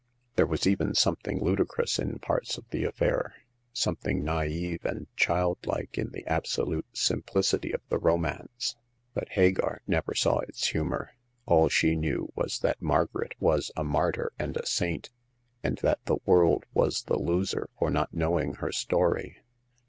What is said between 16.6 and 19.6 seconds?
was the loser for not knowing her story.